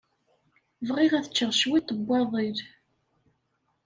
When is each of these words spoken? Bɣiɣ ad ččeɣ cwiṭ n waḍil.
Bɣiɣ 0.87 1.11
ad 1.17 1.25
ččeɣ 1.31 1.51
cwiṭ 1.59 1.87
n 1.97 1.99
waḍil. 2.07 2.57